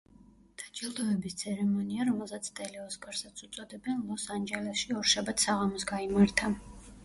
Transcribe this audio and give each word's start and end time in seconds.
დაჯილდოების 0.61 1.35
ცერემონია, 1.41 2.07
რომელსაც 2.09 2.49
ტელე-ოსკარსაც 2.61 3.45
უწოდებენ, 3.51 4.03
ლოს-ანჯელესში 4.11 4.99
ორშაბათს 5.03 5.49
საღამოს 5.51 5.91
გაიმართა. 5.97 6.55